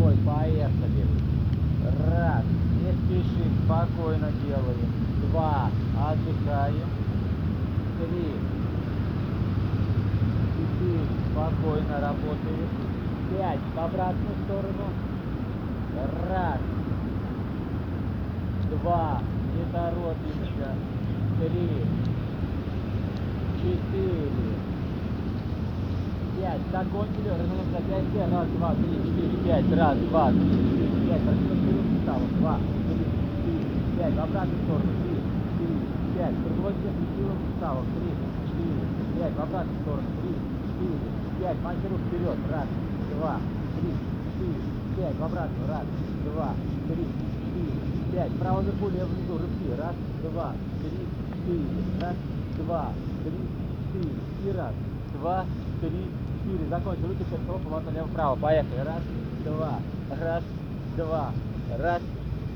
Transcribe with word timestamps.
часовой, 0.00 0.16
поехали. 0.24 1.06
Раз, 2.08 2.44
не 2.80 2.92
спешим, 2.92 3.52
спокойно 3.64 4.30
делаем. 4.44 4.90
Два, 5.30 5.70
отдыхаем. 5.98 6.88
Три, 7.98 8.32
четыре, 10.56 11.04
спокойно 11.30 12.00
работаем. 12.00 12.68
Пять, 13.30 13.60
в 13.74 13.78
обратную 13.78 14.36
сторону. 14.44 14.86
Раз, 16.30 16.60
два, 18.70 19.22
не 19.54 19.72
торопимся. 19.72 20.74
Три, 21.38 21.68
четыре, 23.60 24.49
пять. 26.60 26.86
Закончили, 26.86 27.28
развернем 27.28 27.70
запястье. 27.72 28.26
Раз, 28.30 28.48
два, 28.56 28.74
три, 28.74 28.96
четыре, 29.04 29.36
пять. 29.44 29.72
Раз, 29.72 29.98
два, 29.98 30.30
три, 30.30 30.50
четыре, 30.50 30.86
пять. 31.08 31.24
Растем 31.26 31.56
вперед 31.56 31.84
суставом. 31.90 32.28
Два, 32.40 32.54
три, 32.58 33.04
четыре, 33.30 33.64
пять. 33.96 34.14
В 34.14 34.20
обратную 34.20 34.60
сторону. 34.64 34.92
Три, 35.00 35.16
четыре, 35.50 35.76
пять. 36.16 36.36
Круговой 36.44 36.72
всем 36.80 36.94
силам 37.16 37.38
суставом. 37.48 37.84
Три, 37.96 38.10
четыре, 38.50 38.82
пять. 39.16 39.34
В 39.34 39.40
обратную 39.40 39.80
сторону. 39.80 40.08
Три, 40.20 40.32
четыре, 40.68 40.98
пять. 41.40 41.58
Манчеру 41.64 41.96
вперед. 41.98 42.38
Раз, 42.50 42.68
два, 43.14 43.34
три, 43.76 43.90
четыре, 44.24 44.60
пять. 44.96 45.16
В 45.16 45.22
обратную. 45.24 45.66
Раз, 45.68 45.86
два, 46.26 46.50
три, 46.88 47.04
четыре, 47.08 47.72
пять. 48.12 48.32
Право 48.38 48.60
вверху, 48.60 48.86
лево 48.90 49.08
внизу. 49.08 49.34
Рывки. 49.40 49.70
Раз, 49.80 49.96
два, 50.22 50.48
три, 50.80 51.00
четыре. 51.30 51.66
Раз, 52.00 52.16
два, 52.58 52.92
три, 53.24 53.40
четыре. 53.92 54.14
И 54.40 54.56
раз, 54.56 54.72
два, 55.20 55.44
три, 55.80 56.08
четыре. 56.40 56.68
Закончил. 56.68 57.08
Руки 57.08 57.24
собой, 57.30 57.60
поворот 57.60 57.86
налево-право. 57.86 58.36
Поехали. 58.36 58.80
Раз, 58.80 59.02
два, 59.44 59.78
раз, 60.20 60.44
два, 60.96 61.32
раз, 61.78 62.02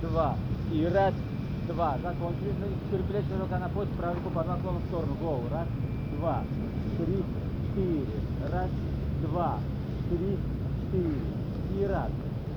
два. 0.02 0.36
И 0.72 0.84
раз, 0.86 1.14
два. 1.68 1.96
Закончили. 2.02 2.52
Ну, 2.60 2.66
четыре 2.84 3.02
плечи, 3.04 3.41
рука 3.41 3.58
на 3.58 3.68
пояс, 3.68 3.88
правую 3.96 4.18
руку 4.18 4.30
под 4.34 4.48
наклоном 4.48 4.82
в 4.82 4.86
сторону. 4.86 5.14
Голову. 5.20 5.44
Раз, 5.50 5.66
два, 6.18 6.42
три, 6.98 7.22
четыре. 7.68 8.06
Раз, 8.50 8.70
два, 9.22 9.58
три, 10.10 10.38
четыре. 10.80 11.20
И 11.78 11.86
раз, 11.86 12.10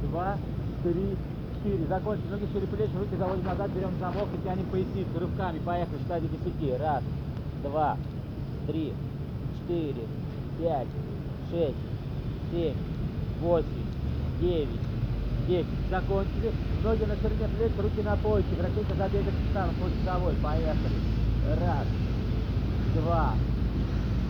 два, 0.10 0.38
три, 0.84 1.16
четыре. 1.56 1.86
Закончили. 1.88 2.30
Ноги 2.32 2.48
шире 2.54 2.68
плечи, 2.68 2.98
руки 2.98 3.16
заводим 3.18 3.46
назад, 3.46 3.72
берем 3.72 3.92
замок 4.00 4.28
и 4.34 4.48
тянем 4.48 4.66
поясницу 4.66 5.20
рывками. 5.20 5.60
Поехали. 5.60 5.98
Считай 6.00 6.22
до 6.22 6.28
десяти. 6.28 6.74
Раз, 6.78 7.04
два, 7.64 7.98
три, 8.68 8.94
четыре, 9.60 10.06
пять, 10.60 10.88
шесть, 11.52 11.76
семь, 12.52 12.76
восемь, 13.42 13.68
девять, 14.42 14.68
десять. 15.48 15.68
Закончили. 15.90 16.52
Ноги 16.84 17.04
на 17.06 17.16
ширине 17.16 17.48
плеч, 17.58 17.72
руки 17.80 18.02
на 18.04 18.16
поясе. 18.18 18.48
Вращайте 18.58 18.94
забегать 18.96 19.34
суставом 19.46 19.76
по 19.76 19.90
часовой. 19.90 20.34
Поехали. 20.44 20.98
Раз, 21.60 21.88
два, 22.96 23.34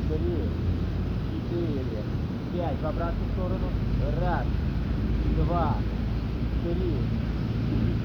три, 0.10 0.38
четыре, 1.32 1.84
пять. 2.54 2.80
В 2.82 2.86
обратную 2.86 3.30
сторону. 3.34 3.68
Раз, 4.22 4.46
два, 5.44 5.76
три, 6.64 6.94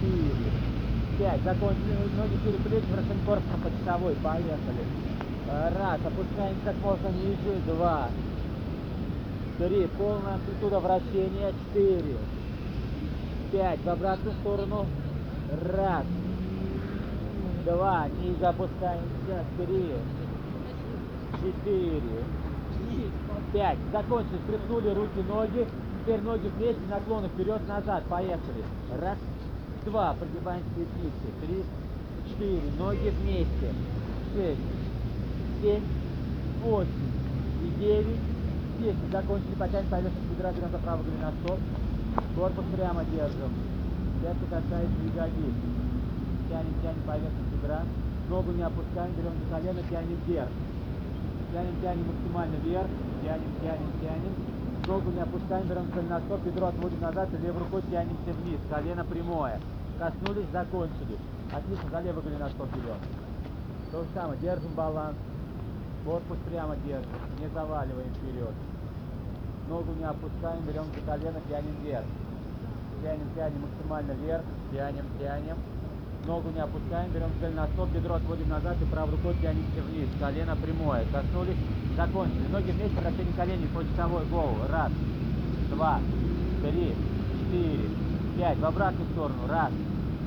четыре, 0.00 0.50
пять. 1.18 1.42
Закончили. 1.44 1.92
Ноги 2.16 2.36
шире 2.44 2.58
плеч, 2.64 2.84
вращаем 2.90 3.20
корпусом 3.26 3.60
по 3.60 3.70
часовой. 3.78 4.14
Поехали. 4.22 4.84
Раз, 5.48 6.00
опускаемся 6.04 6.62
как 6.64 6.76
можно 6.82 7.08
ниже. 7.08 7.60
Два, 7.66 8.08
три, 9.68 9.86
полная 9.98 10.34
амплитуда 10.34 10.80
вращения. 10.80 11.52
Четыре, 11.52 12.16
пять. 13.52 13.80
В 13.84 13.88
обратную 13.88 14.34
сторону. 14.40 14.86
Раз, 15.74 16.04
два, 17.64 18.08
ниже 18.20 18.44
опускаемся. 18.44 19.44
Три, 19.58 19.92
четыре, 21.40 22.24
пять. 23.52 23.78
Закончили. 23.92 24.38
Стряхнули 24.46 24.94
руки, 24.94 25.20
ноги. 25.28 25.66
Теперь 26.00 26.20
ноги 26.22 26.48
вместе, 26.56 26.80
наклоны 26.90 27.28
вперед-назад. 27.28 28.04
Поехали. 28.04 28.64
Раз, 29.00 29.18
два. 29.84 30.14
Прогибаем 30.14 30.62
поясницы. 30.74 31.46
Три, 31.46 31.62
четыре. 32.28 32.62
Ноги 32.78 33.12
вместе. 33.20 33.74
Шесть, 34.34 34.60
семь, 35.60 35.82
восемь 36.64 36.88
и 37.62 37.80
девять, 37.80 38.18
десять. 38.78 39.10
Закончили, 39.10 39.54
потянем 39.58 39.88
поверхность 39.88 40.28
бедра, 40.30 40.52
берем 40.52 40.70
за 40.70 40.78
правый 40.78 41.04
голеностоп. 41.04 41.60
Корпус 42.36 42.64
прямо 42.76 43.04
держим. 43.04 43.52
Пятки 44.22 44.44
касается 44.50 44.98
ягодиц. 45.04 45.56
Тянем, 46.48 46.74
тянем 46.82 47.02
поверхность 47.06 47.52
бедра. 47.52 47.82
Ногу 48.28 48.52
не 48.52 48.62
опускаем, 48.62 49.12
берем 49.14 49.32
за 49.40 49.56
колено, 49.56 49.80
тянем 49.90 50.18
вверх. 50.26 50.48
Тянем, 51.52 51.74
тянем 51.82 52.06
максимально 52.06 52.56
вверх. 52.64 52.88
Тянем, 53.22 53.52
тянем, 53.60 53.90
тянем. 54.00 54.34
Ногу 54.86 55.10
не 55.10 55.20
опускаем, 55.20 55.68
берем 55.68 55.86
за 55.86 55.92
голеностоп, 55.92 56.40
бедро 56.42 56.66
отводим 56.66 57.00
назад 57.00 57.28
и 57.32 57.36
левой 57.44 57.60
рукой 57.60 57.82
тянемся 57.90 58.32
вниз. 58.42 58.60
Колено 58.70 59.04
прямое. 59.04 59.60
Коснулись, 59.98 60.50
закончили. 60.52 61.16
Отлично, 61.52 61.88
за 61.90 62.00
левый 62.00 62.22
голеностоп 62.22 62.68
берем. 62.74 62.96
То 63.90 64.02
же 64.02 64.08
самое, 64.14 64.40
держим 64.40 64.72
баланс. 64.74 65.16
Корпус 66.04 66.36
прямо 66.50 66.74
держим, 66.84 67.10
не 67.38 67.48
заваливаем 67.54 68.10
вперед. 68.14 68.54
Ногу 69.68 69.92
не 69.96 70.04
опускаем, 70.04 70.60
берем 70.66 70.84
за 70.94 71.00
колено, 71.06 71.40
тянем 71.48 71.76
вверх. 71.82 72.04
Тянем, 73.02 73.28
тянем 73.36 73.62
максимально 73.62 74.12
вверх, 74.12 74.42
тянем, 74.72 75.04
тянем. 75.20 75.56
Ногу 76.26 76.50
не 76.50 76.60
опускаем, 76.60 77.10
берем 77.12 77.30
голеностоп, 77.40 77.88
бедро 77.90 78.14
отводим 78.16 78.48
назад 78.48 78.76
и 78.82 78.84
правой 78.86 79.12
рукой 79.12 79.36
тянемся 79.40 79.80
вниз. 79.88 80.08
Колено 80.18 80.56
прямое. 80.56 81.04
Коснулись, 81.12 81.56
закончили. 81.96 82.48
Ноги 82.50 82.70
вместе, 82.72 83.00
вращение 83.00 83.34
коленей 83.36 83.68
по 83.68 83.84
часовой 83.84 84.24
голову. 84.26 84.58
Раз, 84.70 84.90
два, 85.70 86.00
три, 86.62 86.94
четыре, 87.38 87.88
пять. 88.38 88.58
В 88.58 88.64
обратную 88.64 89.08
сторону. 89.10 89.46
Раз, 89.48 89.70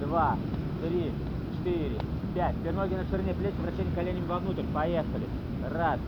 два, 0.01 0.37
три, 0.81 1.11
четыре, 1.57 1.97
пять. 2.35 2.55
Теперь 2.55 2.73
ноги 2.73 2.93
на 2.93 3.05
ширине 3.05 3.33
плеч, 3.33 3.53
вращение 3.55 3.95
коленями 3.95 4.25
вовнутрь. 4.27 4.65
Поехали. 4.73 5.25
Раз, 5.73 5.99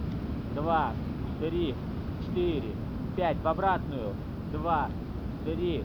два, 0.54 0.92
три, 1.40 1.74
четыре, 2.26 2.70
пять. 3.16 3.38
В 3.42 3.48
обратную. 3.48 4.14
Два, 4.52 4.90
три, 5.46 5.84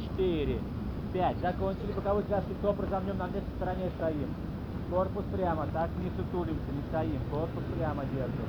четыре, 0.00 0.58
пять. 1.12 1.36
Закончили. 1.40 1.92
Боковой 1.92 2.24
связки 2.24 2.52
стоп 2.58 2.80
разомнем, 2.80 3.18
на 3.18 3.26
внешней 3.26 3.54
стороне 3.56 3.90
стоим. 3.96 4.34
Корпус 4.90 5.24
прямо, 5.32 5.66
так 5.72 5.88
не 6.02 6.10
сутулимся, 6.16 6.72
не 6.72 6.82
стоим. 6.90 7.20
Корпус 7.30 7.62
прямо 7.76 8.02
держим. 8.12 8.48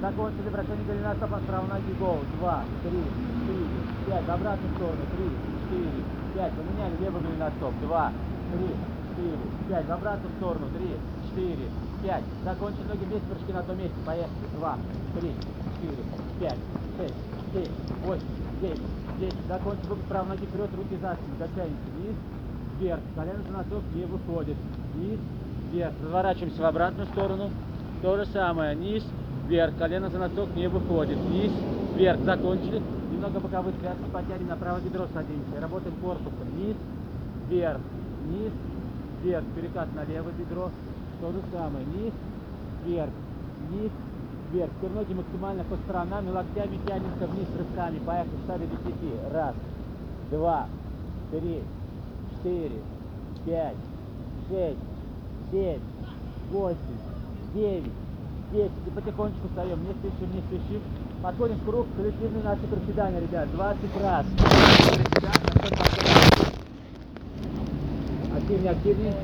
Закончили 0.00 0.48
вращение 0.50 0.84
голеностопа 0.86 1.40
с 1.40 1.48
правой 1.48 1.68
ноги 1.68 1.92
голову. 1.98 2.20
Два, 2.38 2.64
три, 2.82 3.00
четыре, 3.00 3.66
пять. 4.06 4.24
В 4.24 4.30
обратную 4.30 4.74
сторону. 4.76 5.02
Три, 5.16 5.28
четыре, 5.64 6.04
пять. 6.34 6.52
Поменяли 6.52 6.96
левый 7.00 7.22
голеностоп. 7.22 7.72
Два, 7.82 8.12
три, 8.52 8.68
четыре, 9.16 9.36
пять. 9.68 9.86
В 9.86 9.92
обратную 9.92 10.32
сторону. 10.36 10.66
Три, 10.76 10.96
четыре, 11.28 11.68
пять. 12.02 12.24
Закончили 12.44 12.84
ноги 12.88 13.04
вместе, 13.04 13.26
прыжки 13.26 13.52
на 13.52 13.62
том 13.62 13.78
месте. 13.78 13.96
Поехали. 14.04 14.30
Два, 14.58 14.76
три, 15.18 15.32
четыре, 15.80 16.02
пять, 16.40 16.58
шесть, 16.98 17.14
семь, 17.52 17.72
восемь, 18.04 18.26
девять, 18.60 18.80
десять. 19.18 19.46
Закончили 19.48 19.88
руки 19.88 20.02
правой 20.08 20.28
ноги 20.28 20.44
вперед, 20.46 20.70
руки 20.76 20.96
за 21.00 21.14
спину. 21.14 21.36
Качаемся 21.38 21.88
вниз, 21.96 22.16
вверх. 22.78 23.00
Колено 23.14 23.42
за 23.42 23.52
носок 23.56 23.82
не 23.94 24.04
выходит. 24.04 24.56
Вниз, 24.94 25.18
вверх. 25.72 25.92
Разворачиваемся 26.04 26.62
в 26.62 26.66
обратную 26.66 27.06
сторону. 27.08 27.50
То 28.02 28.16
же 28.16 28.26
самое. 28.26 28.76
Низ, 28.76 29.04
вверх. 29.48 29.76
Колено 29.78 30.10
за 30.10 30.18
носок 30.18 30.54
не 30.54 30.68
выходит. 30.68 31.18
Вниз, 31.18 31.52
вверх. 31.96 32.20
Закончили. 32.24 32.82
Немного 33.10 33.40
боковых 33.40 33.74
связки 33.80 34.04
потянем 34.12 34.48
на 34.48 34.56
правое 34.56 34.82
бедро 34.82 35.06
садимся. 35.14 35.60
Работаем 35.60 35.94
корпусом. 36.02 36.32
Вниз, 36.54 36.76
вверх. 37.48 37.80
Вниз, 38.26 38.52
вверх. 39.22 39.44
Перекат 39.54 39.94
на 39.94 40.04
левое 40.04 40.32
бедро. 40.32 40.70
То 41.20 41.32
же 41.32 41.40
самое. 41.52 41.84
Низ, 41.86 42.12
вверх. 42.84 43.10
Вниз, 43.68 43.90
вверх. 44.52 44.70
Теперь 44.78 44.90
ноги 44.90 45.14
максимально 45.14 45.64
по 45.64 45.76
сторонам 45.76 46.28
и 46.28 46.32
локтями 46.32 46.78
тянемся 46.86 47.26
вниз 47.26 47.46
рывками. 47.56 47.98
Поехали. 47.98 48.38
Ставим 48.44 48.68
до 48.70 48.76
10. 48.76 49.32
Раз, 49.32 49.54
два, 50.30 50.66
три, 51.30 51.62
четыре, 52.30 52.80
пять, 53.44 53.76
шесть, 54.48 54.78
семь, 55.50 55.80
восемь, 56.50 56.78
девять, 57.54 57.92
десять. 58.52 58.70
И 58.86 58.90
потихонечку 58.90 59.48
встаем. 59.48 59.78
Не 59.84 59.92
спешим, 59.94 60.34
не 60.34 60.40
спешим. 60.42 60.82
Подходим 61.22 61.56
в 61.56 61.64
круг. 61.64 61.86
Коллективные 61.96 62.44
наши 62.44 62.62
приседания, 62.62 63.20
ребят. 63.20 63.50
20 63.52 64.02
раз. 64.02 64.26
Приседания, 64.36 66.15
Активнее, 68.46 68.70
активнее. 68.70 69.14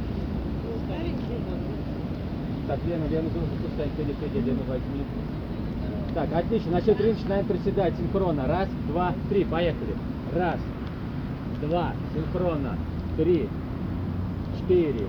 Так, 2.67 2.81
Лена, 2.85 3.05
Лена, 3.09 3.29
пускай, 3.63 3.89
Федя, 3.97 4.15
Федя, 4.15 4.45
Лена, 4.45 4.59
возьми. 4.67 5.05
Так, 6.13 6.33
отлично, 6.33 6.73
на 6.73 6.81
счет 6.83 6.97
три 6.97 7.13
начинаем 7.13 7.47
приседать 7.47 7.95
синхронно. 7.97 8.49
Раз, 8.49 8.69
два, 8.89 9.15
три, 9.29 9.45
поехали. 9.45 9.95
Раз, 10.35 10.59
два, 11.61 11.93
синхронно, 12.13 12.77
три, 13.17 13.49
четыре, 14.59 15.07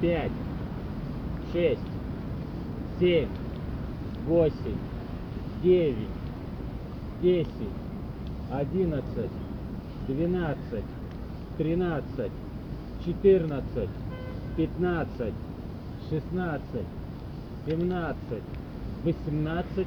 пять, 0.00 0.32
шесть, 1.52 1.80
семь, 2.98 3.28
восемь, 4.26 4.78
девять, 5.62 5.96
десять, 7.20 7.50
одиннадцать, 8.50 9.30
двенадцать, 10.08 10.84
тринадцать, 11.58 12.32
четырнадцать, 13.06 13.88
пятнадцать, 14.56 15.34
шестнадцать, 16.10 16.88
семнадцать, 17.64 18.42
восемнадцать, 19.04 19.86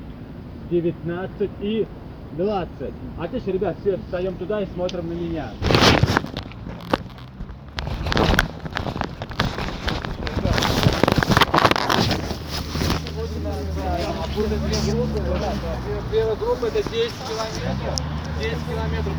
девятнадцать 0.71 1.51
и 1.59 1.85
двадцать. 2.37 2.93
Отлично, 3.19 3.51
ребят, 3.51 3.75
все 3.81 3.97
встаем 3.97 4.35
туда 4.35 4.61
и 4.61 4.67
смотрим 4.67 5.09
на 5.09 5.13
меня. 5.13 5.49
Первая 16.11 16.35
группа 16.37 16.65
это 16.67 16.81
10 16.89 17.11
километров. 17.27 17.99
10 18.39 18.57
километров 18.69 19.13